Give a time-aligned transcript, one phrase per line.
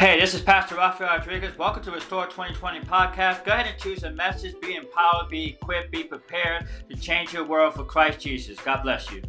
[0.00, 1.58] Hey, this is Pastor Rafael Rodriguez.
[1.58, 3.44] Welcome to Restore 2020 podcast.
[3.44, 4.58] Go ahead and choose a message.
[4.62, 8.58] Be empowered, be equipped, be prepared to change your world for Christ Jesus.
[8.60, 9.20] God bless you.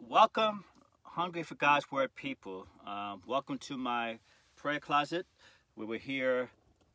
[0.00, 0.64] Welcome,
[1.04, 2.66] Hungry for God's Word people.
[2.84, 4.18] Um, welcome to my
[4.56, 5.24] prayer closet.
[5.76, 6.50] We were here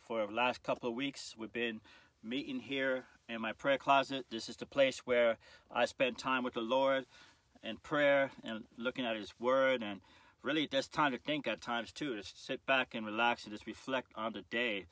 [0.06, 1.34] for the last couple of weeks.
[1.38, 1.80] We've been
[2.22, 4.26] meeting here in my prayer closet.
[4.30, 5.38] This is the place where
[5.72, 7.06] I spend time with the Lord
[7.64, 9.84] and prayer and looking at His Word.
[9.84, 10.02] And
[10.44, 13.68] really there's time to think at times too to sit back and relax and just
[13.68, 14.86] reflect on the day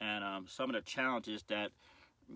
[0.00, 1.70] and um, some of the challenges that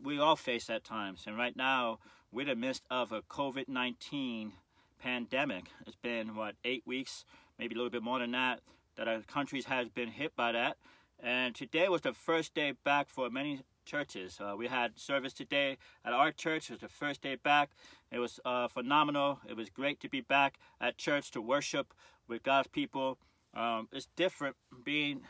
[0.04, 1.24] we all face at times.
[1.26, 1.98] And right now
[2.30, 4.52] we're in the midst of a covid-19
[4.98, 5.66] pandemic.
[5.86, 7.24] It's been what eight weeks
[7.58, 8.60] maybe a little bit more than that
[8.96, 10.76] that our countries has been hit by that.
[11.22, 14.38] And today was the first day back for many churches.
[14.38, 16.68] Uh, we had service today at our church.
[16.68, 17.70] It was the first day back.
[18.12, 19.40] It was uh, phenomenal.
[19.48, 21.94] It was great to be back at church to worship
[22.28, 23.16] with God's people.
[23.54, 25.22] Um, it's different being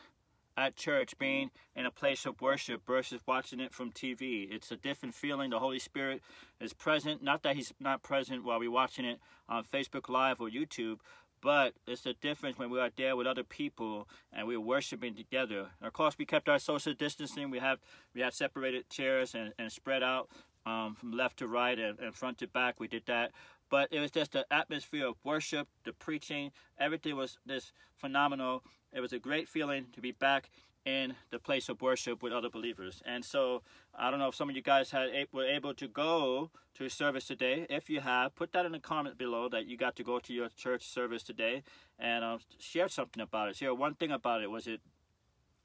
[0.57, 4.51] at church, being in a place of worship versus watching it from TV.
[4.51, 5.51] It's a different feeling.
[5.51, 6.23] The Holy Spirit
[6.61, 7.23] is present.
[7.23, 10.99] Not that He's not present while we're watching it on Facebook Live or YouTube,
[11.47, 15.69] but it's the difference when we are there with other people and we're worshiping together.
[15.81, 17.51] Of course, we kept our social distancing.
[17.51, 17.79] We have
[18.17, 20.29] we had separated chairs and, and spread out
[20.67, 22.81] um, from left to right and, and front to back.
[22.81, 23.31] We did that,
[23.71, 26.51] but it was just the atmosphere of worship, the preaching.
[26.81, 28.65] Everything was just phenomenal.
[28.93, 30.51] It was a great feeling to be back
[30.87, 33.03] in the place of worship with other believers.
[33.05, 33.63] And so
[33.95, 37.27] I don't know if some of you guys had were able to go to service
[37.27, 37.67] today.
[37.69, 40.33] If you have, put that in the comment below that you got to go to
[40.33, 41.65] your church service today
[41.99, 43.57] and um, share something about it.
[43.57, 44.51] Share one thing about it.
[44.51, 44.81] Was it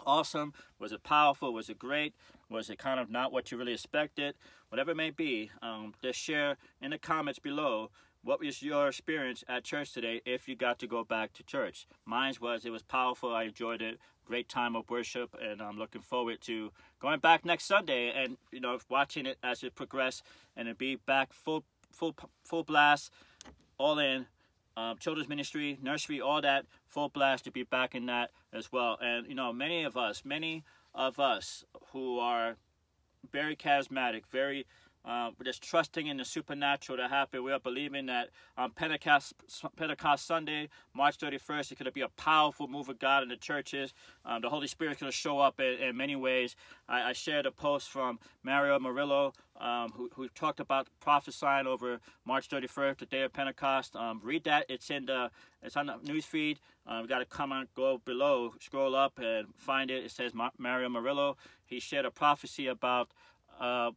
[0.05, 0.53] awesome?
[0.80, 1.53] Was it powerful?
[1.53, 2.16] Was it great?
[2.50, 4.33] Was it kind of not what you really expected?
[4.69, 7.91] Whatever it may be, um, just share in the comments below
[8.23, 11.88] what was your experience at church today if you got to go back to church?
[12.06, 13.34] Mine was it was powerful.
[13.34, 14.00] I enjoyed it.
[14.25, 18.59] Great time of worship, and I'm looking forward to going back next Sunday and you
[18.59, 20.22] know watching it as it progress
[20.56, 23.12] and it be back full full full blast,
[23.78, 24.28] all in.
[24.78, 28.97] Um, children's ministry, nursery, all that full blast to be back in that as well.
[29.01, 30.63] And you know, many of us, many
[30.95, 32.56] of us who are
[33.31, 34.66] very charismatic, very
[35.03, 37.44] uh, we're just trusting in the supernatural to happen.
[37.44, 39.34] We are believing that on Pentecost,
[39.75, 43.35] Pentecost Sunday, March 31st, it's going to be a powerful move of God in the
[43.35, 43.94] churches.
[44.25, 46.56] Um, the Holy Spirit is going to show up in, in many ways.
[46.88, 52.00] I, I, shared a post from Mario Murillo, um, who, who, talked about prophesying over
[52.25, 53.95] March 31st, the day of Pentecost.
[53.95, 54.66] Um, read that.
[54.69, 55.31] It's in the
[55.63, 56.59] it's on the news feed.
[56.85, 60.03] Uh, we got to come on, go below, scroll up, and find it.
[60.03, 61.38] It says Mario Murillo.
[61.66, 63.09] He shared a prophecy about.
[63.59, 63.91] Uh,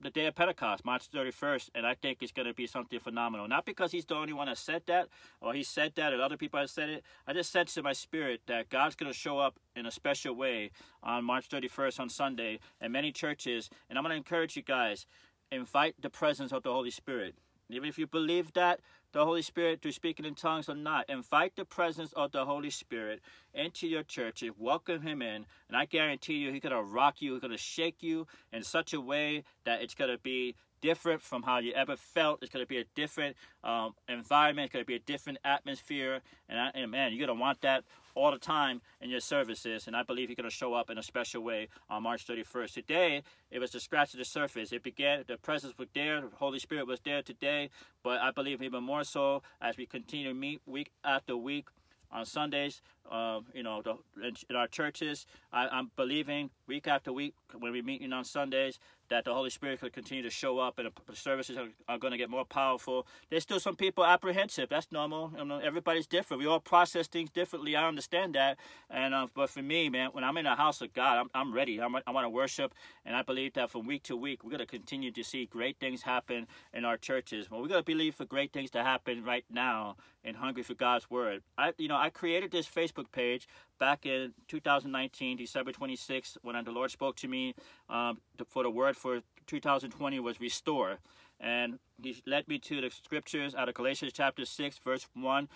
[0.00, 3.48] the day of Pentecost, March 31st, and I think it's going to be something phenomenal.
[3.48, 5.08] Not because he's the only one that said that,
[5.40, 7.04] or he said that, and other people have said it.
[7.26, 10.34] I just sense in my spirit that God's going to show up in a special
[10.34, 10.70] way
[11.02, 13.70] on March 31st on Sunday in many churches.
[13.88, 15.06] And I'm going to encourage you guys,
[15.50, 17.34] invite the presence of the Holy Spirit.
[17.70, 18.80] Even if you believe that,
[19.12, 21.08] the Holy Spirit through speaking in tongues or not.
[21.08, 23.20] Invite the presence of the Holy Spirit
[23.54, 24.42] into your church.
[24.58, 27.32] Welcome Him in, and I guarantee you, He's going to rock you.
[27.32, 31.22] He's going to shake you in such a way that it's going to be different
[31.22, 32.42] from how you ever felt.
[32.42, 34.66] It's going to be a different um, environment.
[34.66, 36.20] It's going to be a different atmosphere.
[36.48, 37.84] And, I, and man, you're going to want that
[38.14, 39.86] all the time in your services.
[39.86, 42.74] And I believe you're going to show up in a special way on March 31st.
[42.74, 44.72] Today, it was to scratch of the surface.
[44.72, 47.70] It began, the presence was there, the Holy Spirit was there today.
[48.02, 51.68] But I believe even more so as we continue to meet week after week
[52.10, 53.96] on Sundays, uh, you know, the,
[54.26, 55.26] in, in, our churches.
[55.52, 58.78] I, am believing week after week when we meet on Sundays
[59.10, 62.12] that the Holy Spirit could continue to show up and the services are, are going
[62.12, 63.06] to get more powerful.
[63.30, 64.68] There's still some people apprehensive.
[64.68, 65.32] That's normal.
[65.36, 66.40] You know, everybody's different.
[66.40, 67.76] We all process things differently.
[67.76, 68.58] I understand that.
[68.90, 71.52] And uh, but for me, man, when I'm in the house of God, I'm, I'm
[71.52, 71.80] ready.
[71.80, 72.74] I'm, I want to worship,
[73.04, 75.78] and I believe that from week to week, we're going to continue to see great
[75.78, 77.50] things happen in our churches.
[77.50, 79.96] Well, we're going to believe for great things to happen right now
[80.28, 81.42] in Hungry for God's Word.
[81.56, 83.48] I, you know, I created this Facebook page
[83.78, 87.54] back in 2019, December 26th, when the Lord spoke to me
[87.88, 90.98] um, for the word for 2020 was restore.
[91.40, 95.48] And he led me to the scriptures out of Galatians chapter 6, verse 1.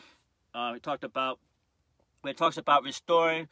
[0.54, 1.38] Uh, he talked about,
[2.24, 3.48] it talks about restoring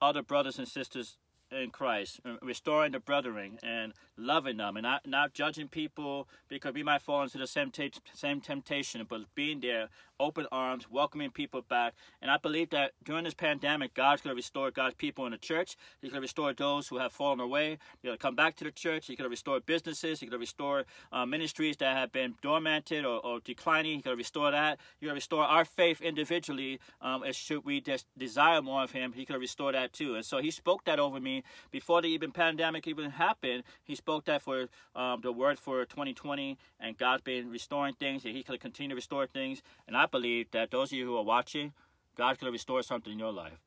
[0.00, 1.18] other brothers and sisters
[1.54, 6.74] in Christ, uh, restoring the brethren and loving them and not, not judging people because
[6.74, 9.88] we might fall into the same, t- same temptation, but being there,
[10.20, 11.94] open arms, welcoming people back.
[12.22, 15.38] And I believe that during this pandemic, God's going to restore God's people in the
[15.38, 15.76] church.
[16.00, 17.70] He's going to restore those who have fallen away.
[17.70, 19.06] He's going to come back to the church.
[19.06, 20.20] He's going to restore businesses.
[20.20, 23.94] He's going to restore uh, ministries that have been dormanted or, or, declining.
[23.94, 24.78] He's going to restore that.
[24.98, 26.80] He's going to restore our faith individually.
[27.00, 30.14] Um, as should we just desire more of Him, going to restore that too.
[30.14, 33.64] And so He spoke that over me before the even pandemic even happened.
[33.82, 38.34] He spoke that for um, the word for 2020, and God's been restoring things, and
[38.34, 39.62] going to continue to restore things.
[39.86, 41.72] And I believe that those of you who are watching,
[42.16, 43.60] God to restore something in your life.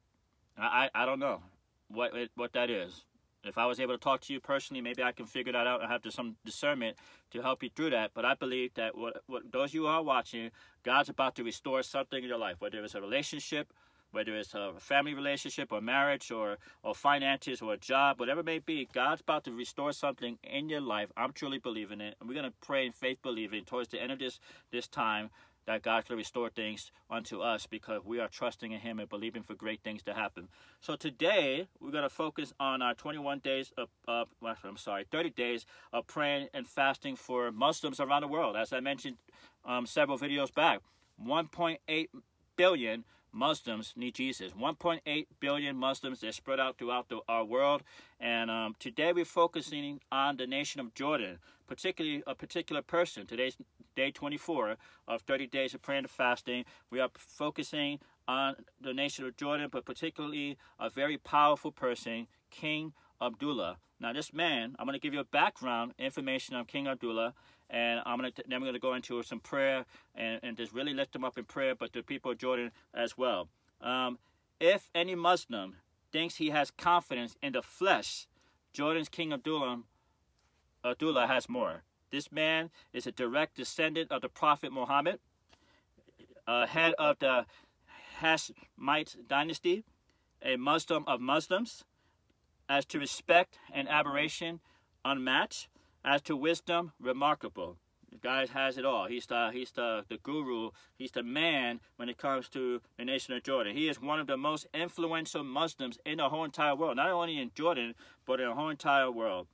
[0.57, 1.41] I, I, I don't know
[1.89, 3.03] what what that is.
[3.43, 5.81] If I was able to talk to you personally, maybe I can figure that out
[5.81, 6.97] and have some discernment
[7.31, 8.11] to help you through that.
[8.13, 10.51] But I believe that what, what those of you who are watching,
[10.83, 13.71] God's about to restore something in your life, whether it's a relationship,
[14.11, 18.45] whether it's a family relationship or marriage or, or finances or a job, whatever it
[18.45, 21.09] may be, God's about to restore something in your life.
[21.17, 22.15] I'm truly believing it.
[22.19, 24.39] And we're going to pray in faith believing towards the end of this,
[24.71, 25.29] this time
[25.67, 29.43] that God can restore things unto us because we are trusting in Him and believing
[29.43, 30.47] for great things to happen.
[30.79, 34.23] So today we're going to focus on our 21 days of, uh,
[34.63, 38.55] I'm sorry, 30 days of praying and fasting for Muslims around the world.
[38.55, 39.17] As I mentioned
[39.65, 40.79] um, several videos back,
[41.23, 42.07] 1.8
[42.55, 43.03] billion
[43.37, 44.51] Muslims need Jesus.
[44.53, 47.83] 1.8 billion Muslims, they're spread out throughout the, our world.
[48.19, 51.37] And um, today we're focusing on the nation of Jordan,
[51.67, 53.27] particularly a particular person.
[53.27, 53.55] Today's
[53.95, 56.65] day 24 of 30 days of prayer and fasting.
[56.89, 62.93] We are focusing on the nation of Jordan, but particularly a very powerful person, King
[63.21, 63.77] Abdullah.
[63.99, 67.33] Now, this man, I'm going to give you a background information on King Abdullah
[67.69, 69.85] and I'm gonna then we're gonna go into some prayer
[70.15, 73.17] and, and just really lift them up in prayer, but the people of Jordan as
[73.17, 73.49] well.
[73.81, 74.19] Um,
[74.59, 75.75] if any Muslim
[76.11, 78.27] thinks he has confidence in the flesh,
[78.73, 79.79] Jordan's King Abdullah
[80.83, 81.83] Abdullah has more.
[82.11, 85.19] This man is a direct descendant of the Prophet Muhammad,
[86.47, 87.45] uh, head of the
[88.21, 89.83] Hashemite dynasty,
[90.41, 91.83] a Muslim of Muslims.
[92.69, 94.59] As to respect and aberration,
[95.05, 95.69] unmatched.
[96.07, 97.75] As to wisdom, remarkable.
[98.09, 99.07] The guy has it all.
[99.07, 100.69] He's the he's the, the guru.
[100.97, 103.75] He's the man when it comes to the nation of Jordan.
[103.75, 106.95] He is one of the most influential Muslims in the whole entire world.
[106.95, 107.93] Not only in Jordan,
[108.25, 109.47] but in the whole entire world.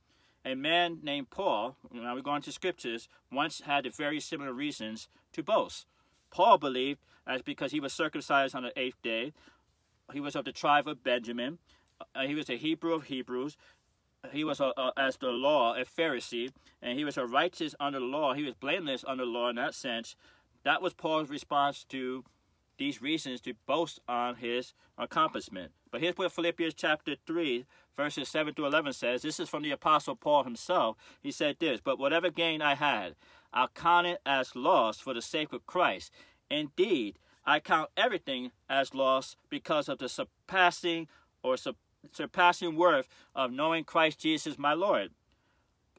[0.44, 5.42] A man named Paul, now we go into scriptures, once had very similar reasons to
[5.42, 5.86] boast.
[6.30, 9.32] Paul believed, as because he was circumcised on the eighth day,
[10.12, 11.58] he was of the tribe of Benjamin,
[12.14, 13.56] uh, he was a Hebrew of Hebrews,
[14.32, 16.50] he was a, a, as the law a Pharisee,
[16.82, 18.34] and he was a righteous under the law.
[18.34, 20.16] He was blameless under the law in that sense.
[20.64, 22.24] That was Paul's response to
[22.78, 25.72] these reasons to boast on his accomplishment.
[25.90, 27.64] But here's what Philippians chapter 3,
[27.96, 29.22] verses 7 to 11 says.
[29.22, 30.96] This is from the Apostle Paul himself.
[31.22, 33.14] He said this, But whatever gain I had,
[33.52, 36.10] I count it as loss for the sake of Christ.
[36.50, 41.08] Indeed, I count everything as loss because of the surpassing
[41.42, 41.78] or surpassing
[42.12, 45.10] surpassing worth of knowing Christ Jesus my Lord.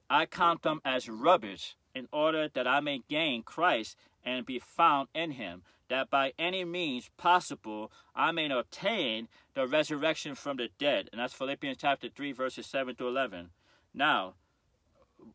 [0.09, 5.07] I count them as rubbish in order that I may gain Christ and be found
[5.15, 11.09] in him, that by any means possible I may obtain the resurrection from the dead.
[11.11, 13.49] And that's Philippians chapter 3, verses 7 to 11.
[13.93, 14.33] Now,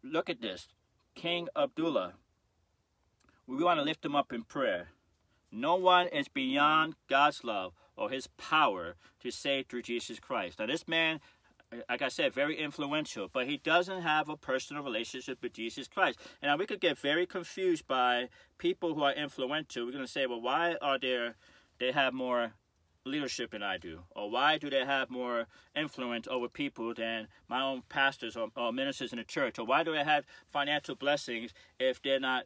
[0.02, 0.68] look at this.
[1.14, 2.14] King Abdullah.
[3.46, 4.88] We want to lift him up in prayer.
[5.50, 10.58] No one is beyond God's love or his power to save through Jesus Christ.
[10.58, 11.20] Now, this man,
[11.88, 16.18] like I said, very influential, but he doesn't have a personal relationship with Jesus Christ.
[16.42, 19.84] And we could get very confused by people who are influential.
[19.86, 21.36] We're going to say, well, why are there,
[21.78, 22.52] they have more
[23.04, 24.00] leadership than I do?
[24.10, 28.72] Or why do they have more influence over people than my own pastors or, or
[28.72, 29.58] ministers in the church?
[29.58, 32.44] Or why do they have financial blessings if they're not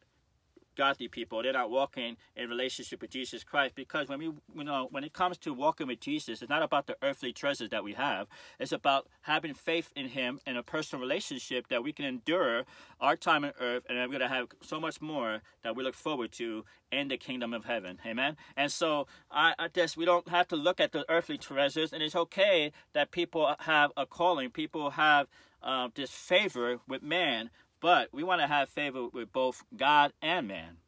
[0.75, 1.43] godly people.
[1.43, 5.13] They're not walking in relationship with Jesus Christ because when we, you know, when it
[5.13, 8.27] comes to walking with Jesus, it's not about the earthly treasures that we have.
[8.59, 12.65] It's about having faith in Him and a personal relationship that we can endure
[13.01, 15.95] our time on earth, and we're going to have so much more that we look
[15.95, 17.99] forward to in the kingdom of heaven.
[18.07, 18.37] Amen.
[18.57, 22.03] And so I, I guess we don't have to look at the earthly treasures, and
[22.03, 24.51] it's okay that people have a calling.
[24.51, 25.27] People have
[25.63, 27.51] uh, this favor with man,
[27.85, 30.79] but we want to have favor with both God and man.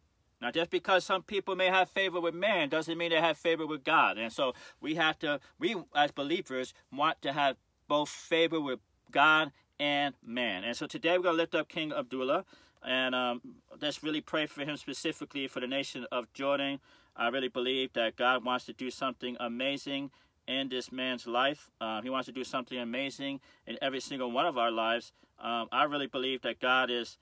[0.40, 3.66] Now, just because some people may have favor with man doesn't mean they have favor
[3.66, 4.16] with God.
[4.16, 8.78] And so we have to, we as believers want to have both favor with
[9.10, 10.64] God and man.
[10.64, 12.46] And so today we're going to lift up King Abdullah
[12.82, 13.42] and um,
[13.78, 16.80] let's really pray for him specifically for the nation of Jordan.
[17.14, 20.12] I really believe that God wants to do something amazing
[20.48, 21.68] in this man's life.
[21.78, 25.12] Uh, he wants to do something amazing in every single one of our lives.
[25.38, 27.18] Um, I really believe that God is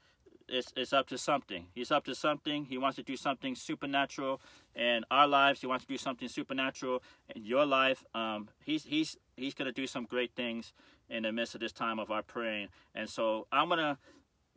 [0.49, 1.67] it's, it's up to something.
[1.75, 2.67] He's up to something.
[2.67, 4.41] He wants to do something supernatural
[4.75, 5.61] in our lives.
[5.61, 7.03] He wants to do something supernatural
[7.35, 8.05] in your life.
[8.15, 10.73] Um, he's he's he's going to do some great things
[11.09, 12.69] in the midst of this time of our praying.
[12.95, 13.99] And so I'm going to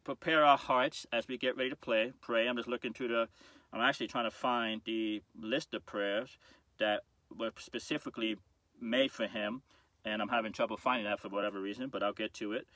[0.04, 2.14] prepare our hearts as we get ready to play.
[2.22, 2.48] Pray.
[2.48, 3.28] I'm just looking to the.
[3.74, 6.38] I'm actually trying to find the list of prayers
[6.80, 7.02] that
[7.38, 8.38] were specifically
[8.80, 9.62] made for him,
[10.06, 11.90] and I'm having trouble finding that for whatever reason.
[11.90, 12.68] But I'll get to it.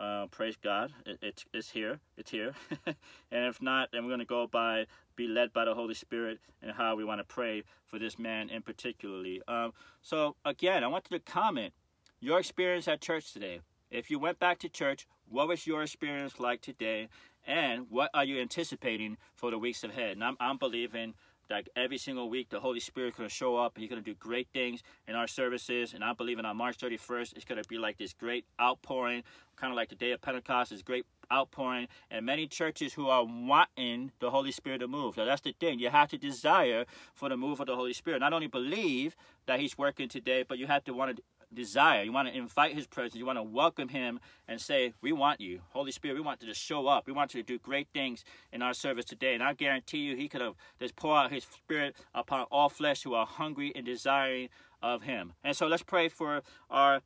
[0.00, 0.92] Uh, praise God.
[1.04, 2.00] It, it's, it's here.
[2.16, 2.54] It's here.
[2.86, 2.96] and
[3.30, 6.72] if not, then we're going to go by, be led by the Holy Spirit and
[6.72, 9.42] how we want to pray for this man in particularly.
[9.46, 11.74] Um, so again, I want you to comment
[12.18, 13.60] your experience at church today.
[13.90, 17.08] If you went back to church, what was your experience like today?
[17.46, 20.12] And what are you anticipating for the weeks ahead?
[20.12, 21.14] And I'm, I'm believing
[21.50, 23.76] that every single week the Holy Spirit going to show up.
[23.76, 25.92] He's going to do great things in our services.
[25.92, 29.24] And i'm believing on March 31st, it's going to be like this great outpouring,
[29.56, 31.88] kind of like the day of Pentecost, this great outpouring.
[32.10, 35.16] And many churches who are wanting the Holy Spirit to move.
[35.16, 35.80] So that's the thing.
[35.80, 38.20] You have to desire for the move of the Holy Spirit.
[38.20, 39.16] Not only believe
[39.46, 42.02] that He's working today, but you have to want to desire.
[42.02, 43.16] You want to invite his presence.
[43.16, 45.60] You want to welcome him and say, We want you.
[45.70, 47.06] Holy Spirit, we want you to show up.
[47.06, 49.34] We want you to do great things in our service today.
[49.34, 53.02] And I guarantee you, he could have just pour out his spirit upon all flesh
[53.02, 54.48] who are hungry and desiring
[54.82, 55.32] of him.
[55.44, 57.00] And so let's pray for our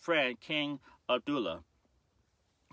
[0.00, 1.62] friend, King Abdullah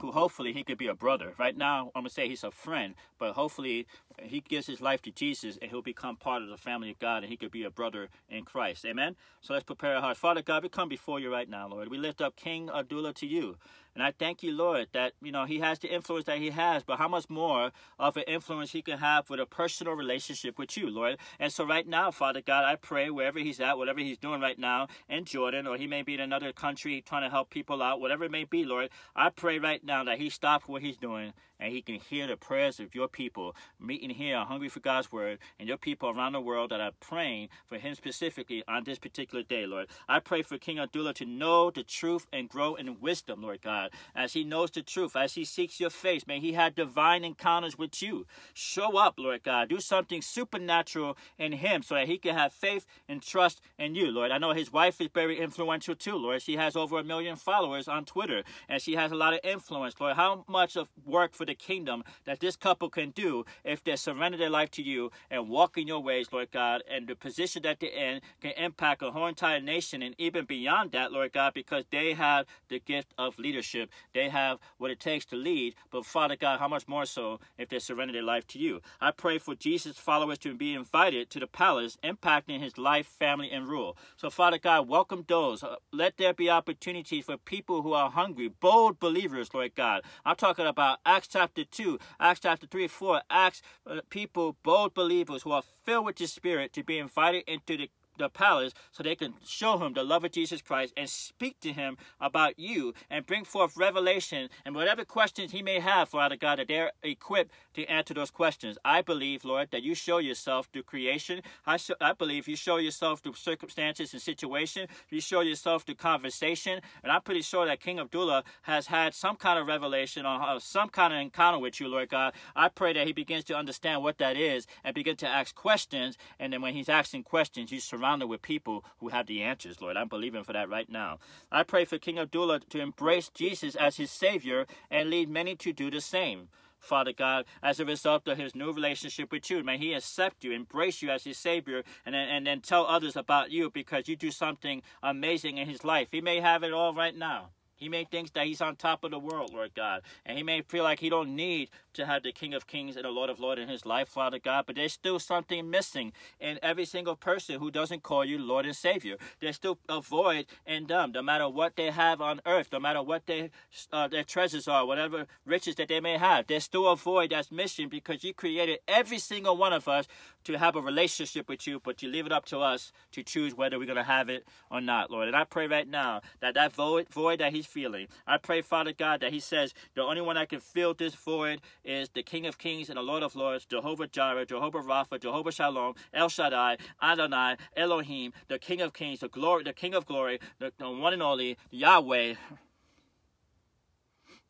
[0.03, 1.33] who hopefully he could be a brother.
[1.38, 3.88] Right now, I'm going to say he's a friend, but hopefully
[4.22, 7.24] he gives his life to Jesus and he'll become part of the family of God
[7.24, 8.86] and he could be a brother in Christ.
[8.86, 9.15] Amen?
[9.39, 10.19] So let's prepare our hearts.
[10.19, 11.88] Father God, we come before you right now, Lord.
[11.88, 13.55] We lift up King Abdullah to you.
[13.96, 16.84] And I thank you, Lord, that, you know, he has the influence that he has,
[16.84, 20.76] but how much more of an influence he can have with a personal relationship with
[20.76, 21.18] you, Lord.
[21.40, 24.58] And so right now, Father God, I pray wherever he's at, whatever he's doing right
[24.58, 28.02] now in Jordan, or he may be in another country trying to help people out,
[28.02, 31.34] whatever it may be, Lord, I pray right now that he stops what he's doing
[31.60, 35.40] and he can hear the prayers of your people meeting here, hungry for God's word,
[35.58, 39.44] and your people around the world that are praying for him specifically on this particular
[39.44, 39.88] day, Lord.
[40.10, 43.83] I pray for King Abdullah to know the truth and grow in wisdom, Lord God,
[44.13, 46.28] as he knows the truth, as he seeks your face.
[46.28, 48.25] May he have divine encounters with you.
[48.54, 49.70] Show up, Lord God.
[49.70, 54.12] Do something supernatural in him so that he can have faith and trust in you,
[54.12, 54.32] Lord.
[54.32, 56.42] I know his wife is very influential too, Lord.
[56.42, 59.96] She has over a million followers on Twitter, and she has a lot of influence,
[59.98, 60.18] Lord.
[60.18, 63.96] How much of work for the the kingdom that this couple can do if they
[63.96, 67.62] surrender their life to you and walk in your ways, Lord God, and the position
[67.62, 71.54] that they're in can impact a whole entire nation and even beyond that, Lord God,
[71.54, 73.73] because they have the gift of leadership.
[74.13, 77.70] They have what it takes to lead, but Father God, how much more so if
[77.70, 78.82] they surrender their life to you?
[79.00, 83.51] I pray for Jesus' followers to be invited to the palace, impacting his life, family,
[83.51, 83.98] and rule.
[84.18, 85.63] So, Father God, welcome those.
[85.63, 90.03] Uh, let there be opportunities for people who are hungry, bold believers, Lord God.
[90.25, 94.94] I'm talking about Acts chapter chapter 2, Acts chapter 3, 4, Acts uh, people, bold
[94.94, 99.03] believers who are filled with the Spirit to be invited into the the palace so
[99.03, 102.93] they can show him the love of Jesus Christ and speak to him about you
[103.10, 107.51] and bring forth revelation and whatever questions he may have, Father God, that they're equipped
[107.74, 108.77] to answer those questions.
[108.86, 111.41] I believe, Lord, that you show yourself through creation.
[111.65, 114.88] I, sh- I believe you show yourself through circumstances and situation.
[115.10, 116.82] You show yourself through conversation.
[117.01, 120.89] And I'm pretty sure that King Abdullah has had some kind of revelation or some
[120.89, 122.34] kind of encounter with you, Lord God.
[122.55, 126.17] I pray that he begins to understand what that is and begin to ask questions.
[126.39, 129.79] And then when he's asking questions, you surround surrounded with people who have the answers,
[129.79, 129.95] Lord.
[129.95, 131.19] I'm believing for that right now.
[131.50, 135.72] I pray for King Abdullah to embrace Jesus as his Savior and lead many to
[135.72, 136.50] do the same.
[136.79, 139.63] Father God, as a result of his new relationship with you.
[139.63, 143.51] May he accept you, embrace you as his Savior, and and then tell others about
[143.51, 146.10] you because you do something amazing in his life.
[146.12, 147.51] He may have it all right now.
[147.84, 150.04] He may think that he's on top of the world, Lord God.
[150.25, 153.04] And he may feel like he don't need to have the King of Kings and
[153.04, 154.63] the Lord of Lords in his life, Father God.
[154.66, 158.74] But there's still something missing in every single person who doesn't call you Lord and
[158.74, 159.18] Savior.
[159.42, 163.04] There's still a void in them, no matter what they have on earth, no matter
[163.04, 163.52] what they,
[163.92, 166.48] uh, their treasures are, whatever riches that they may have.
[166.48, 170.08] There's still a void that's missing because you created every single one of us
[170.46, 173.56] to have a relationship with you, but you leave it up to us to choose
[173.56, 175.28] whether we're going to have it or not, Lord.
[175.28, 178.08] And I pray right now that that void, void that he's feeling.
[178.27, 181.60] I pray, Father God, that He says the only one that can fill this void
[181.84, 185.51] is the King of Kings and the Lord of Lords, Jehovah Jireh, Jehovah Rapha, Jehovah
[185.51, 190.39] Shalom, El Shaddai, Adonai, Elohim, the King of Kings, the glory, the King of Glory,
[190.60, 192.36] the, the one and only Yahweh.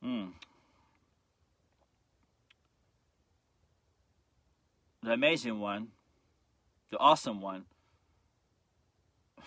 [0.03, 0.33] Mm.
[5.01, 5.89] The amazing one,
[6.91, 7.65] the awesome one,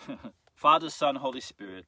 [0.55, 1.85] Father, Son, Holy Spirit,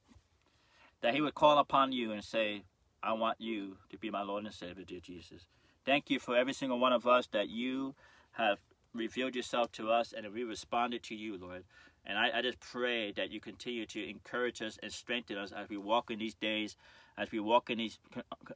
[1.02, 2.64] that He would call upon you and say,
[3.02, 5.46] I want you to be my Lord and Savior, dear Jesus.
[5.86, 7.94] Thank you for every single one of us that you
[8.32, 8.58] have
[8.94, 11.64] revealed yourself to us and we responded to you, Lord.
[12.04, 15.68] And I, I, just pray that you continue to encourage us and strengthen us as
[15.68, 16.76] we walk in these days,
[17.18, 17.98] as we walk in these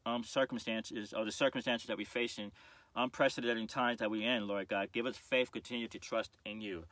[0.06, 2.52] um, circumstances or the circumstances that we face in
[2.96, 4.92] unprecedented times that we're in, Lord God.
[4.92, 6.84] Give us faith, continue to trust in you.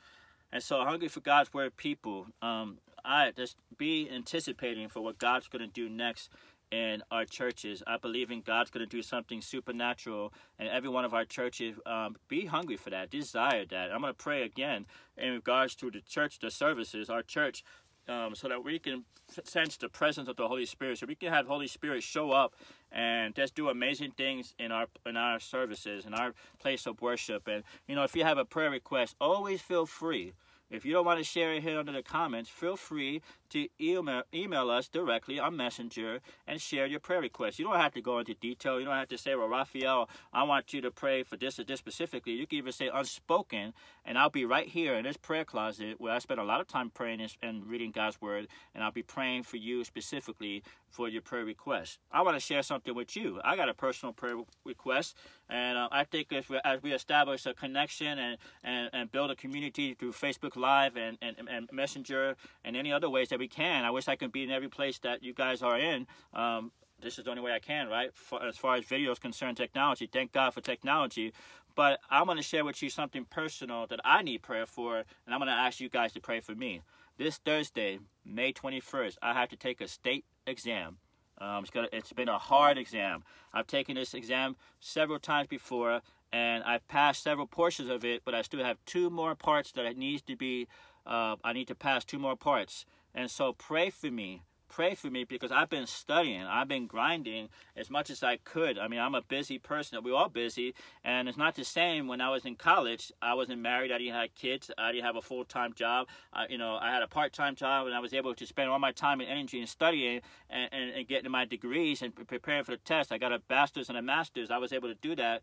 [0.53, 5.49] And so, hungry for God's word, people, um, I just be anticipating for what God's
[5.49, 6.31] going to do next
[6.71, 7.83] in our churches.
[7.87, 11.77] I believe in God's going to do something supernatural, in every one of our churches
[11.87, 13.93] um, be hungry for that, desire that.
[13.93, 17.65] I'm going to pray again in regards to the church, the services, our church.
[18.09, 19.05] Um, so that we can
[19.45, 22.53] sense the presence of the Holy Spirit, so we can have Holy Spirit show up
[22.93, 27.49] and just do amazing things in our in our services, in our place of worship.
[27.49, 30.35] And you know, if you have a prayer request, always feel free
[30.73, 33.21] if you don't want to share it here under the comments, feel free
[33.53, 37.59] to email, email us directly on Messenger and share your prayer requests.
[37.59, 38.79] You don't have to go into detail.
[38.79, 41.65] You don't have to say, well, Rafael, I want you to pray for this or
[41.65, 42.33] this specifically.
[42.33, 43.73] You can even say unspoken,
[44.05, 46.67] and I'll be right here in this prayer closet where I spend a lot of
[46.67, 51.23] time praying and reading God's word, and I'll be praying for you specifically for your
[51.23, 51.99] prayer request.
[52.11, 53.41] I want to share something with you.
[53.45, 55.17] I got a personal prayer request,
[55.49, 59.31] and uh, I think if we, as we establish a connection and, and, and build
[59.31, 63.49] a community through Facebook Live and, and, and Messenger and any other ways that we
[63.49, 66.07] can, I wish I could be in every place that you guys are in.
[66.33, 66.71] Um,
[67.03, 68.15] this is the only way I can, right?
[68.15, 70.07] For, as far as video is concerned, technology.
[70.07, 71.33] Thank God for technology.
[71.75, 75.35] But I'm going to share with you something personal that I need prayer for, and
[75.35, 76.83] I'm going to ask you guys to pray for me.
[77.19, 80.99] This Thursday, May 21st, I have to take a state exam.
[81.39, 83.25] Um, it's, gonna, it's been a hard exam.
[83.53, 86.01] I've taken this exam several times before,
[86.33, 89.85] and I've passed several portions of it, but I still have two more parts that
[89.85, 90.69] it needs to be.
[91.05, 94.43] Uh, I need to pass two more parts, and so pray for me
[94.73, 96.43] pray for me because I've been studying.
[96.43, 98.79] I've been grinding as much as I could.
[98.79, 99.99] I mean, I'm a busy person.
[100.03, 100.75] We're all busy.
[101.05, 103.13] And it's not the same when I was in college.
[103.21, 103.93] I wasn't married.
[103.93, 104.71] I didn't have kids.
[104.79, 106.09] I didn't have a full time job.
[106.33, 108.71] I, you know, I had a part time job and I was able to spend
[108.71, 112.65] all my time and energy in studying and, and, and getting my degrees and preparing
[112.65, 113.13] for the test.
[113.13, 114.51] I got a bachelor's and a master's.
[114.51, 115.43] I was able to do that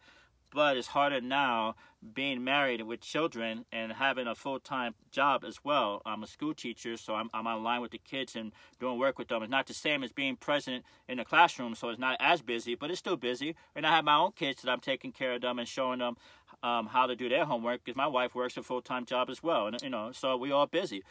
[0.51, 1.75] but it's harder now
[2.13, 6.01] being married with children and having a full-time job as well.
[6.05, 9.27] I'm a school teacher, so I'm, I'm online with the kids and doing work with
[9.27, 9.43] them.
[9.43, 12.75] It's not the same as being present in the classroom, so it's not as busy,
[12.75, 13.55] but it's still busy.
[13.75, 16.15] And I have my own kids that I'm taking care of them and showing them
[16.63, 19.67] um, how to do their homework because my wife works a full-time job as well,
[19.67, 21.03] and you know, so we all busy.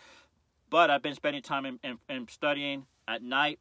[0.70, 3.58] But I've been spending time in, in, in studying at night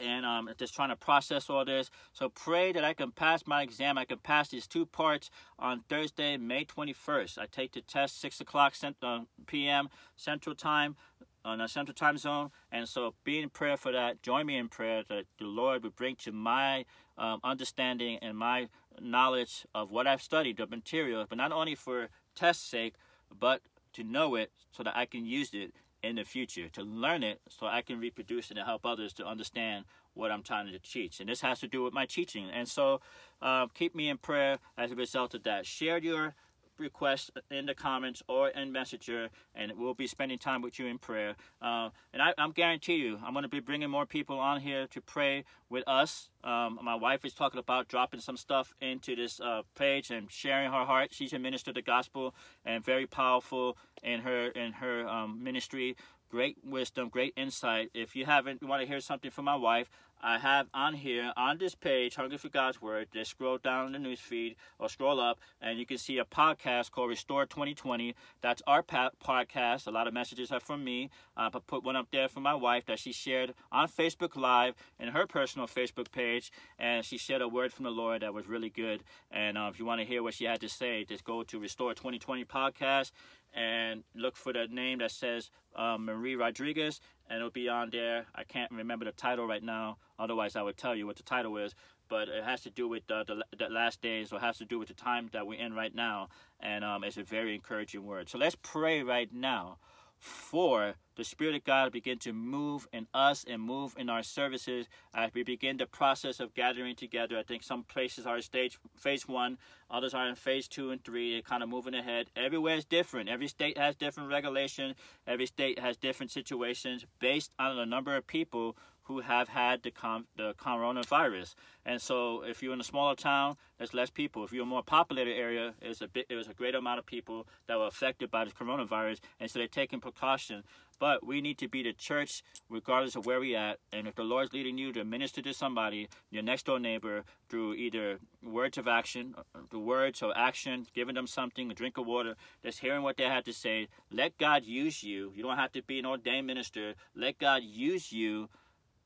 [0.00, 1.90] and um, just trying to process all this.
[2.12, 3.98] So pray that I can pass my exam.
[3.98, 7.38] I can pass these two parts on Thursday, May 21st.
[7.38, 9.88] I take the test 6 o'clock uh, p.m.
[10.16, 10.96] Central Time
[11.44, 12.50] on a Central Time Zone.
[12.70, 14.22] And so be in prayer for that.
[14.22, 16.84] Join me in prayer that the Lord would bring to my
[17.18, 18.68] um, understanding and my
[19.00, 22.94] knowledge of what I've studied, the material, but not only for test sake,
[23.38, 23.60] but
[23.92, 27.40] to know it so that I can use it in the future to learn it
[27.48, 29.84] so I can reproduce it and help others to understand
[30.14, 31.20] what I'm trying to teach.
[31.20, 32.48] And this has to do with my teaching.
[32.50, 33.00] And so
[33.42, 35.66] uh, keep me in prayer as a result of that.
[35.66, 36.34] Share your
[36.80, 40.98] request in the comments or in Messenger, and we'll be spending time with you in
[40.98, 41.36] prayer.
[41.62, 44.86] Uh, and I, am guarantee you, I'm going to be bringing more people on here
[44.88, 46.30] to pray with us.
[46.42, 50.70] Um, my wife is talking about dropping some stuff into this uh, page and sharing
[50.72, 51.10] her heart.
[51.12, 55.96] She's a minister of the gospel and very powerful in her in her um, ministry
[56.30, 57.90] great wisdom, great insight.
[57.92, 59.90] If you haven't, you want to hear something from my wife,
[60.22, 63.98] I have on here, on this page, Hungry for God's Word, just scroll down the
[63.98, 68.14] newsfeed or scroll up, and you can see a podcast called Restore 2020.
[68.42, 69.86] That's our podcast.
[69.86, 71.08] A lot of messages are from me.
[71.36, 75.08] Uh, put one up there for my wife that she shared on Facebook Live in
[75.08, 78.70] her personal Facebook page, and she shared a word from the Lord that was really
[78.70, 79.02] good.
[79.30, 81.58] And uh, if you want to hear what she had to say, just go to
[81.58, 83.12] Restore 2020 podcast
[83.54, 88.26] and look for the name that says um, Marie Rodriguez, and it'll be on there.
[88.34, 91.56] I can't remember the title right now, otherwise I would tell you what the title
[91.56, 91.74] is.
[92.08, 94.78] But it has to do with uh, the, the last days, or has to do
[94.78, 98.28] with the time that we're in right now, and um, it's a very encouraging word.
[98.28, 99.78] So let's pray right now
[100.20, 104.86] for the Spirit of God begin to move in us and move in our services
[105.14, 107.38] as we begin the process of gathering together.
[107.38, 109.58] I think some places are in stage phase one,
[109.90, 111.32] others are in phase two and three.
[111.32, 112.30] They're kind of moving ahead.
[112.36, 113.28] Everywhere is different.
[113.28, 114.94] Every state has different regulation.
[115.26, 118.76] Every state has different situations based on the number of people
[119.10, 121.56] who have had the, com- the coronavirus.
[121.84, 124.44] And so, if you're in a smaller town, there's less people.
[124.44, 127.48] If you're a more populated area, there's a bit, there's a greater amount of people
[127.66, 130.62] that were affected by the coronavirus, and so they're taking precaution.
[131.00, 133.78] But we need to be the church regardless of where we at.
[133.90, 137.72] And if the Lord's leading you to minister to somebody, your next door neighbor, through
[137.74, 142.06] either words of action, uh, the words or action, giving them something, a drink of
[142.06, 145.32] water, just hearing what they had to say, let God use you.
[145.34, 146.94] You don't have to be an ordained minister.
[147.16, 148.50] Let God use you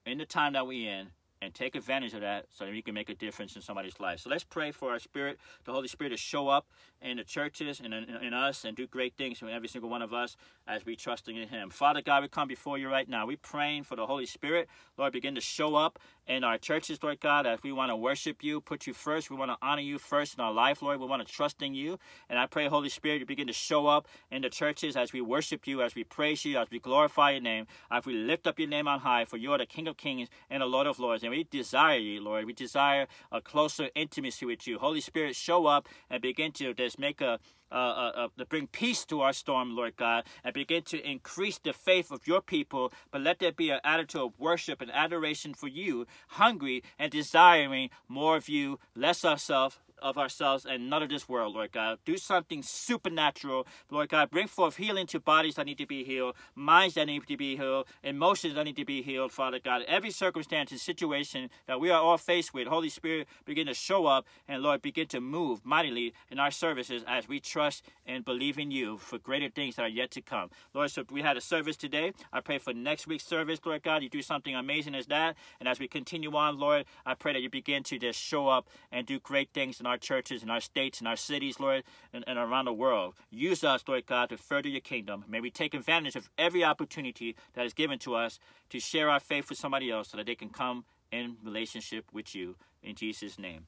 [0.07, 1.09] in the time that we're in
[1.43, 4.21] and take advantage of that so that we can make a difference in somebody's life.
[4.21, 6.67] So let's pray for our spirit, the Holy Spirit to show up
[7.05, 10.03] in the churches and in, in, us and do great things in every single one
[10.03, 10.37] of us
[10.67, 11.71] as we trusting in Him.
[11.71, 13.27] Father God, we come before you right now.
[13.27, 14.69] We praying for the Holy Spirit.
[14.97, 18.43] Lord, begin to show up in our churches, Lord God, as we want to worship
[18.43, 19.31] you, put you first.
[19.31, 20.99] We want to honor you first in our life, Lord.
[20.99, 21.99] We want to trust in you.
[22.31, 25.21] And I pray, Holy Spirit, you begin to show up in the churches as we
[25.21, 28.59] worship you, as we praise you, as we glorify your name, as we lift up
[28.59, 30.99] your name on high, for you are the King of kings and the Lord of
[30.99, 31.23] lords.
[31.23, 32.47] And we desire you, Lord.
[32.47, 34.79] We desire a closer intimacy with you.
[34.79, 37.39] Holy Spirit, show up and begin to just make a
[37.73, 41.73] uh, uh, to bring peace to our storm, Lord God, and begin to increase the
[41.73, 42.93] faith of your people.
[43.11, 47.91] But let there be an attitude of worship and adoration for you, hungry and desiring
[48.07, 51.99] more of you, less self, of ourselves and none of this world, Lord God.
[52.05, 54.31] Do something supernatural, Lord God.
[54.31, 57.57] Bring forth healing to bodies that need to be healed, minds that need to be
[57.57, 59.83] healed, emotions that need to be healed, Father God.
[59.89, 64.07] Every circumstance and situation that we are all faced with, Holy Spirit, begin to show
[64.07, 68.59] up and, Lord, begin to move mightily in our services as we trust and believe
[68.59, 70.51] in you for greater things that are yet to come.
[70.73, 72.13] Lord, so we had a service today.
[72.33, 74.03] I pray for next week's service, Lord God.
[74.03, 75.37] You do something amazing as that.
[75.61, 78.69] And as we continue on, Lord, I pray that you begin to just show up
[78.91, 82.25] and do great things in our churches, in our states, in our cities, Lord, and,
[82.27, 83.15] and around the world.
[83.31, 85.25] Use us, Lord God, to further your kingdom.
[85.29, 88.39] May we take advantage of every opportunity that is given to us
[88.71, 92.35] to share our faith with somebody else so that they can come in relationship with
[92.35, 93.67] you in Jesus' name.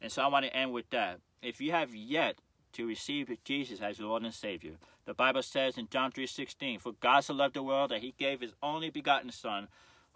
[0.00, 1.20] And so I want to end with that.
[1.42, 2.38] If you have yet
[2.72, 6.92] to receive Jesus as your Lord and Savior, the Bible says in John 3:16, "For
[6.92, 9.68] God so loved the world that He gave His only begotten Son,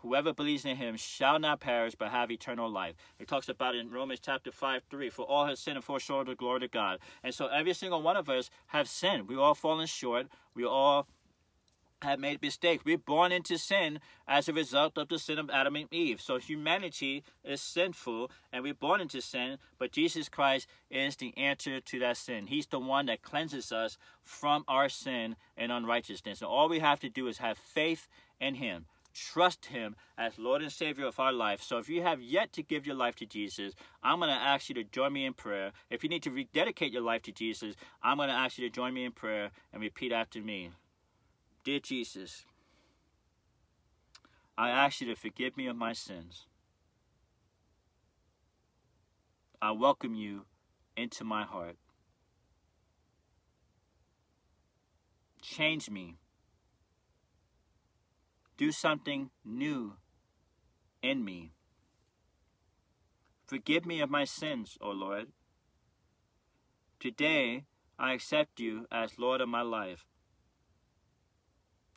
[0.05, 2.95] Whoever believes in him shall not perish but have eternal life.
[3.19, 6.29] It talks about in Romans chapter 5, 3, for all have sinned and fall short
[6.29, 6.99] of the glory of God.
[7.23, 9.29] And so every single one of us have sinned.
[9.29, 10.27] We all fallen short.
[10.55, 11.07] We all
[12.03, 12.85] have made mistakes.
[12.85, 16.21] We're born into sin as a result of the sin of Adam and Eve.
[16.21, 21.81] So humanity is sinful and we're born into sin, but Jesus Christ is the answer
[21.81, 22.49] to that sin.
[22.49, 26.43] He's the one that cleanses us from our sin and unrighteousness.
[26.43, 28.07] And all we have to do is have faith
[28.39, 31.63] in Him trust Him as Lord and Savior of our life.
[31.63, 34.69] So if you have yet to give your life to Jesus, I'm going to ask
[34.69, 35.73] you to join me in prayer.
[35.89, 38.75] If you need to rededicate your life to Jesus, I'm going to ask you to
[38.75, 40.71] join me in prayer and repeat after me.
[41.63, 42.45] Dear Jesus,
[44.59, 46.47] I ask you to forgive me of my sins.
[49.63, 50.43] I welcome you
[50.97, 51.77] into my heart.
[55.41, 56.17] Change me
[58.57, 59.95] do something new
[61.03, 61.53] in me.
[63.47, 65.29] Forgive me of my sins, O Lord.
[66.99, 67.65] Today,
[67.99, 70.07] I accept you as Lord of my life.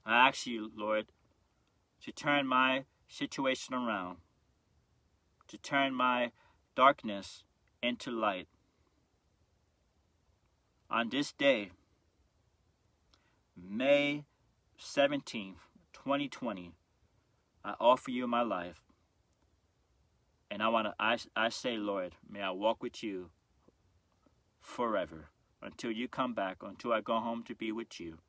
[0.05, 1.07] I ask you, Lord,
[2.03, 4.17] to turn my situation around,
[5.47, 6.31] to turn my
[6.75, 7.43] darkness
[7.81, 8.47] into light.
[10.89, 11.71] On this day,
[13.55, 14.25] May
[14.79, 15.66] 17th,
[16.07, 16.71] 2020,
[17.65, 18.79] I offer you my life.
[20.49, 23.29] And I want to, I, I say, Lord, may I walk with you
[24.61, 25.25] forever
[25.61, 28.19] until you come back, until I go home to be with you.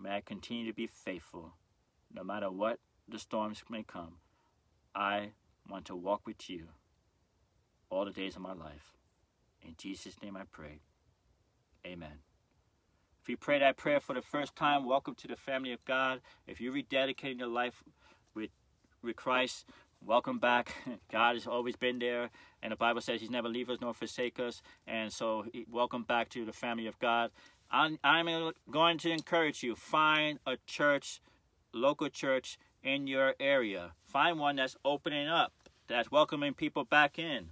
[0.00, 1.52] May I continue to be faithful
[2.10, 4.14] no matter what the storms may come.
[4.94, 5.32] I
[5.68, 6.68] want to walk with you
[7.90, 8.94] all the days of my life.
[9.60, 10.80] In Jesus' name I pray.
[11.86, 12.29] Amen.
[13.22, 16.22] If you pray that prayer for the first time, welcome to the family of God.
[16.46, 17.84] If you're rededicating your life
[18.34, 18.48] with,
[19.02, 19.66] with Christ,
[20.04, 20.74] welcome back.
[21.12, 22.30] God has always been there,
[22.62, 24.62] and the Bible says He's never leave us nor forsake us.
[24.86, 27.30] And so, welcome back to the family of God.
[27.70, 31.20] I'm, I'm going to encourage you find a church,
[31.74, 33.92] local church in your area.
[34.06, 35.52] Find one that's opening up,
[35.88, 37.50] that's welcoming people back in.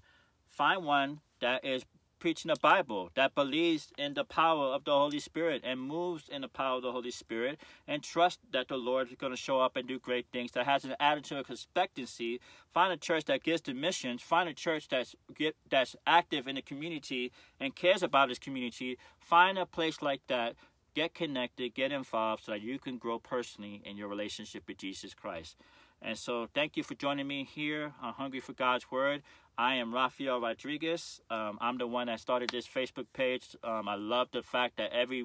[0.48, 1.84] Find one that is
[2.18, 6.42] preaching the Bible, that believes in the power of the Holy Spirit and moves in
[6.42, 9.60] the power of the Holy Spirit and trust that the Lord is going to show
[9.60, 12.40] up and do great things, that has an attitude of expectancy.
[12.72, 14.22] Find a church that gives to missions.
[14.22, 18.98] Find a church that's get, that's active in the community and cares about its community.
[19.18, 20.54] Find a place like that.
[20.94, 25.14] Get connected, get involved so that you can grow personally in your relationship with Jesus
[25.14, 25.56] Christ.
[26.00, 29.22] And so, thank you for joining me here on Hungry for God's Word.
[29.56, 31.20] I am Rafael Rodriguez.
[31.28, 33.56] Um, I'm the one that started this Facebook page.
[33.64, 35.24] Um, I love the fact that every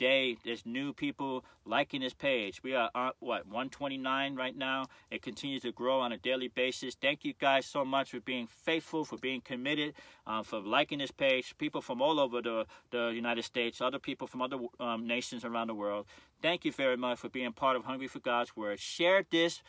[0.00, 2.62] day there's new people liking this page.
[2.62, 4.86] We are uh, what 129 right now.
[5.10, 6.94] It continues to grow on a daily basis.
[6.94, 9.94] Thank you guys so much for being faithful, for being committed,
[10.26, 11.54] uh, for liking this page.
[11.58, 15.68] People from all over the, the United States, other people from other um, nations around
[15.68, 16.06] the world.
[16.42, 18.80] Thank you very much for being part of Hungry for God's Word.
[18.80, 19.62] Share this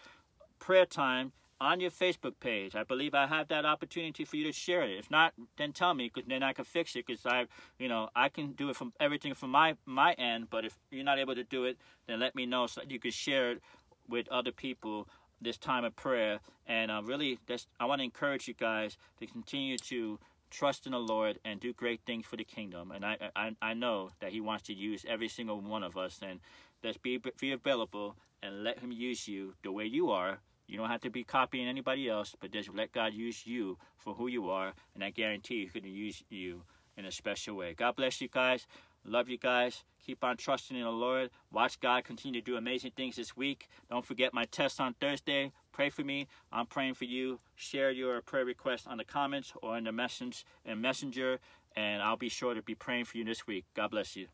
[0.62, 2.76] prayer time on your Facebook page.
[2.76, 4.98] I believe I have that opportunity for you to share it.
[4.98, 7.06] If not, then tell me, because then I can fix it.
[7.06, 7.48] Because I,
[7.78, 10.50] you know, I can do it from everything from my my end.
[10.50, 13.00] But if you're not able to do it, then let me know so that you
[13.00, 13.62] can share it
[14.08, 15.08] with other people
[15.40, 16.40] this time of prayer.
[16.68, 20.20] And uh, really, that's, I want to encourage you guys to continue to
[20.50, 22.92] trust in the Lord and do great things for the kingdom.
[22.92, 26.20] And I, I, I know that He wants to use every single one of us.
[26.28, 26.40] And
[26.84, 30.40] let's be, be available and let Him use you the way you are
[30.72, 34.14] you don't have to be copying anybody else, but just let God use you for
[34.14, 36.62] who you are, and I guarantee He's going to use you
[36.96, 37.74] in a special way.
[37.74, 38.68] God bless you guys.
[39.04, 39.84] Love you guys.
[40.06, 41.30] Keep on trusting in the Lord.
[41.52, 43.68] Watch God continue to do amazing things this week.
[43.90, 45.52] Don't forget my test on Thursday.
[45.74, 46.28] Pray for me.
[46.54, 47.42] I'm praying for you.
[47.56, 51.40] Share your prayer request on the comments or in the message and messenger,
[51.76, 53.66] and I'll be sure to be praying for you this week.
[53.76, 54.28] God bless you.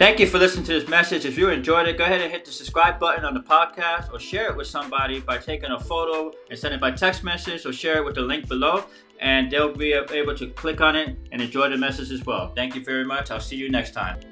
[0.00, 1.26] Thank you for listening to this message.
[1.26, 4.18] If you enjoyed it, go ahead and hit the subscribe button on the podcast or
[4.18, 7.72] share it with somebody by taking a photo and send it by text message or
[7.74, 8.86] share it with the link below.
[9.20, 12.50] And they'll be able to click on it and enjoy the message as well.
[12.56, 13.30] Thank you very much.
[13.30, 14.29] I'll see you next time.